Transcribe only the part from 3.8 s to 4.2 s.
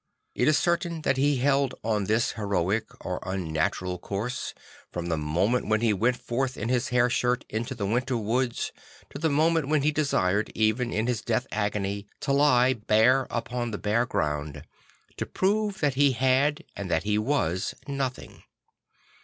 Le J ollg1eur de Dieu 93